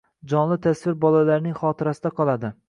jonli 0.31 0.55
tasvir 0.67 0.95
bolalarning 1.03 1.55
xotirasida 1.61 2.15
qoladi 2.23 2.53